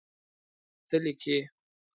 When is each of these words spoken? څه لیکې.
څه 0.87 0.97
لیکې. 1.03 1.37